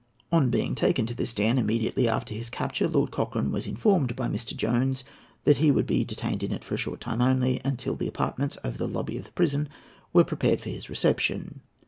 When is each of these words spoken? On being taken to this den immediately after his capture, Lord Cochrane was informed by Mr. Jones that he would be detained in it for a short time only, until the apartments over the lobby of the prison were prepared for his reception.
On 0.31 0.49
being 0.49 0.73
taken 0.73 1.05
to 1.05 1.13
this 1.13 1.31
den 1.31 1.59
immediately 1.59 2.09
after 2.09 2.33
his 2.33 2.49
capture, 2.49 2.87
Lord 2.87 3.11
Cochrane 3.11 3.51
was 3.51 3.67
informed 3.67 4.15
by 4.15 4.27
Mr. 4.27 4.55
Jones 4.57 5.03
that 5.43 5.57
he 5.57 5.69
would 5.69 5.85
be 5.85 6.03
detained 6.03 6.41
in 6.41 6.51
it 6.51 6.63
for 6.63 6.73
a 6.73 6.77
short 6.79 6.99
time 6.99 7.21
only, 7.21 7.61
until 7.63 7.93
the 7.93 8.07
apartments 8.07 8.57
over 8.63 8.79
the 8.79 8.87
lobby 8.87 9.15
of 9.19 9.25
the 9.25 9.31
prison 9.33 9.69
were 10.11 10.23
prepared 10.23 10.59
for 10.59 10.71
his 10.71 10.89
reception. 10.89 11.61